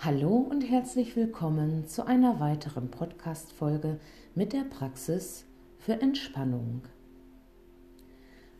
[0.00, 3.98] Hallo und herzlich willkommen zu einer weiteren Podcast-Folge
[4.36, 5.44] mit der Praxis
[5.76, 6.82] für Entspannung.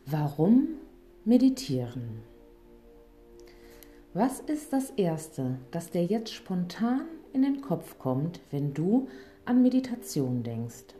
[0.05, 0.67] Warum
[1.23, 2.23] meditieren?
[4.13, 9.07] Was ist das Erste, das dir jetzt spontan in den Kopf kommt, wenn du
[9.45, 10.93] an Meditation denkst?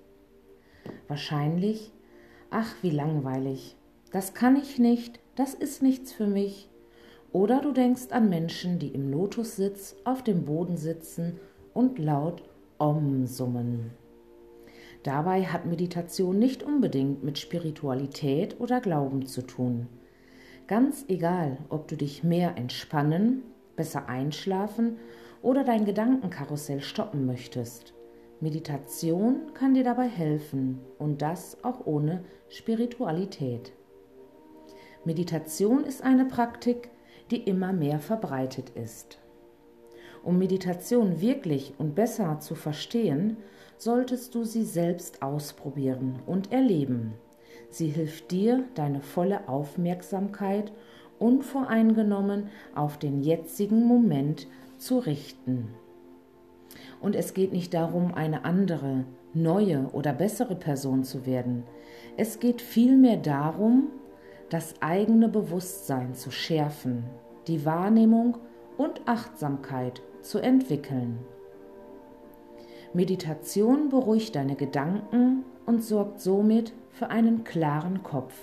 [1.10, 1.92] Wahrscheinlich,
[2.50, 3.76] ach wie langweilig,
[4.14, 6.70] das kann ich nicht, das ist nichts für mich,
[7.32, 11.40] oder du denkst an Menschen, die im Lotussitz auf dem Boden sitzen
[11.74, 12.44] und laut
[12.78, 13.92] Om summen.
[15.04, 19.88] Dabei hat Meditation nicht unbedingt mit Spiritualität oder Glauben zu tun.
[20.68, 23.44] Ganz egal, ob du dich mehr entspannen,
[23.76, 24.98] besser einschlafen
[25.42, 27.94] oder dein Gedankenkarussell stoppen möchtest.
[28.42, 33.74] Meditation kann dir dabei helfen und das auch ohne Spiritualität.
[35.06, 36.90] Meditation ist eine Praktik,
[37.32, 39.20] die immer mehr verbreitet ist.
[40.24, 43.38] Um Meditation wirklich und besser zu verstehen,
[43.78, 47.14] solltest du sie selbst ausprobieren und erleben.
[47.70, 50.74] Sie hilft dir, deine volle Aufmerksamkeit
[51.20, 55.70] unvoreingenommen auf den jetzigen Moment zu richten.
[57.02, 61.64] Und es geht nicht darum, eine andere, neue oder bessere Person zu werden.
[62.18, 63.88] Es geht vielmehr darum,
[64.50, 67.04] das eigene Bewusstsein zu schärfen,
[67.48, 68.38] die Wahrnehmung
[68.78, 71.20] und Achtsamkeit zu entwickeln.
[72.94, 78.34] Meditation beruhigt deine Gedanken und sorgt somit für einen klaren Kopf.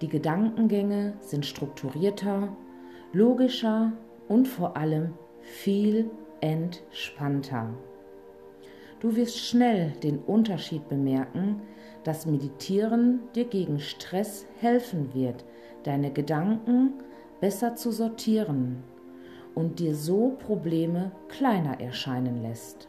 [0.00, 2.56] Die Gedankengänge sind strukturierter,
[3.12, 3.92] logischer
[4.28, 6.10] und vor allem viel
[6.40, 7.74] entspannter.
[9.00, 11.62] Du wirst schnell den Unterschied bemerken,
[12.04, 15.44] dass Meditieren dir gegen Stress helfen wird,
[15.84, 16.94] deine Gedanken
[17.40, 18.82] besser zu sortieren
[19.54, 22.88] und dir so Probleme kleiner erscheinen lässt.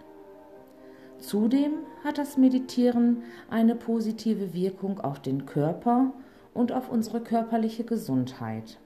[1.17, 6.13] Zudem hat das Meditieren eine positive Wirkung auf den Körper
[6.53, 8.79] und auf unsere körperliche Gesundheit.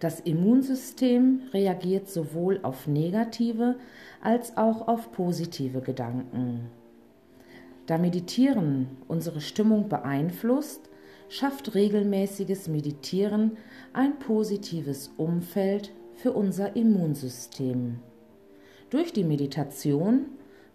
[0.00, 3.76] Das Immunsystem reagiert sowohl auf negative
[4.20, 6.70] als auch auf positive Gedanken.
[7.86, 10.88] Da Meditieren unsere Stimmung beeinflusst,
[11.28, 13.58] schafft regelmäßiges Meditieren
[13.92, 18.00] ein positives Umfeld für unser Immunsystem.
[18.90, 20.26] Durch die Meditation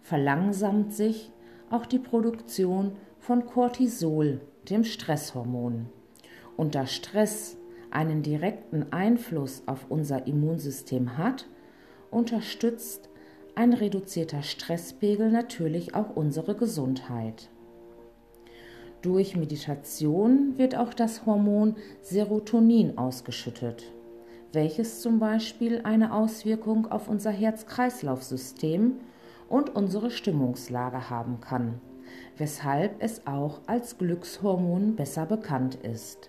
[0.02, 1.32] verlangsamt sich
[1.70, 5.86] auch die Produktion von Cortisol, dem Stresshormon.
[6.56, 7.56] Und da Stress
[7.90, 11.46] einen direkten Einfluss auf unser Immunsystem hat,
[12.10, 13.09] unterstützt
[13.54, 17.48] ein reduzierter Stresspegel natürlich auch unsere Gesundheit.
[19.02, 23.92] Durch Meditation wird auch das Hormon Serotonin ausgeschüttet,
[24.52, 28.96] welches zum Beispiel eine Auswirkung auf unser Herz-Kreislauf-System
[29.48, 31.80] und unsere Stimmungslage haben kann,
[32.36, 36.28] weshalb es auch als Glückshormon besser bekannt ist.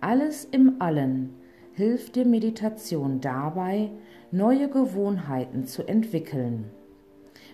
[0.00, 1.34] Alles im Allen
[1.80, 3.90] hilft dir Meditation dabei,
[4.30, 6.66] neue Gewohnheiten zu entwickeln.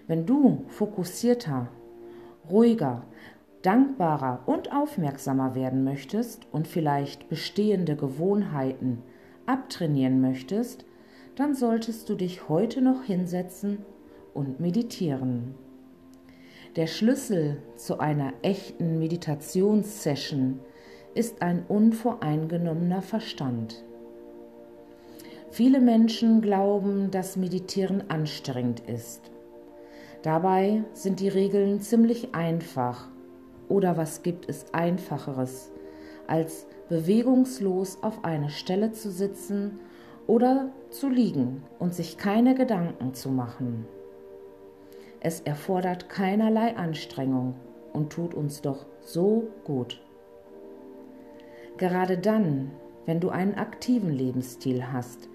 [0.08, 1.68] Wenn du fokussierter,
[2.50, 3.04] ruhiger,
[3.62, 9.04] dankbarer und aufmerksamer werden möchtest und vielleicht bestehende Gewohnheiten
[9.46, 10.84] abtrainieren möchtest,
[11.36, 13.78] dann solltest du dich heute noch hinsetzen
[14.34, 15.54] und meditieren.
[16.74, 20.58] Der Schlüssel zu einer echten Meditationssession
[21.14, 23.84] ist ein unvoreingenommener Verstand.
[25.56, 29.30] Viele Menschen glauben, dass Meditieren anstrengend ist.
[30.20, 33.08] Dabei sind die Regeln ziemlich einfach
[33.70, 35.72] oder was gibt es einfacheres,
[36.26, 39.80] als bewegungslos auf einer Stelle zu sitzen
[40.26, 43.86] oder zu liegen und sich keine Gedanken zu machen.
[45.20, 47.54] Es erfordert keinerlei Anstrengung
[47.94, 50.02] und tut uns doch so gut.
[51.78, 52.72] Gerade dann,
[53.06, 55.30] wenn du einen aktiven Lebensstil hast,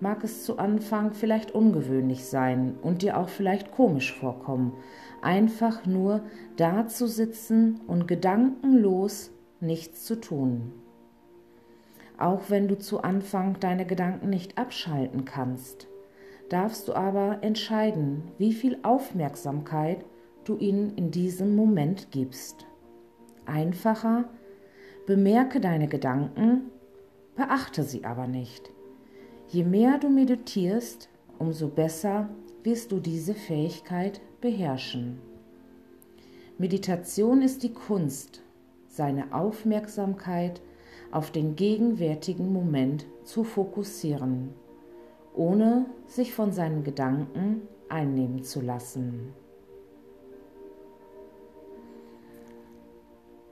[0.00, 4.72] mag es zu Anfang vielleicht ungewöhnlich sein und dir auch vielleicht komisch vorkommen,
[5.22, 6.22] einfach nur
[6.56, 10.72] da zu sitzen und gedankenlos nichts zu tun.
[12.18, 15.88] Auch wenn du zu Anfang deine Gedanken nicht abschalten kannst,
[16.48, 20.04] darfst du aber entscheiden, wie viel Aufmerksamkeit
[20.44, 22.66] du ihnen in diesem Moment gibst.
[23.44, 24.28] Einfacher,
[25.06, 26.70] bemerke deine Gedanken,
[27.34, 28.72] beachte sie aber nicht.
[29.48, 31.08] Je mehr du meditierst,
[31.38, 32.28] umso besser
[32.62, 35.18] wirst du diese Fähigkeit beherrschen.
[36.58, 38.42] Meditation ist die Kunst,
[38.88, 40.60] seine Aufmerksamkeit
[41.12, 44.54] auf den gegenwärtigen Moment zu fokussieren
[45.36, 49.34] ohne sich von seinen Gedanken einnehmen zu lassen.